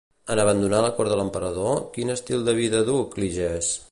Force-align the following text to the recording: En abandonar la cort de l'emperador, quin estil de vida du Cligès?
En 0.35 0.39
abandonar 0.43 0.79
la 0.85 0.89
cort 0.99 1.11
de 1.13 1.19
l'emperador, 1.19 1.77
quin 1.97 2.13
estil 2.15 2.49
de 2.49 2.57
vida 2.63 2.83
du 2.91 2.99
Cligès? 3.15 3.73